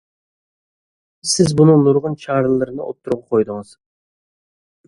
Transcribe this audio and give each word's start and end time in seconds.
سىز 1.33 1.53
بۇنىڭ 1.59 1.85
نۇرغۇن 1.89 2.17
چارىلىرىنى 2.23 2.89
ئۇتتۇرغا 2.89 3.23
قويدىڭىز. 3.35 3.75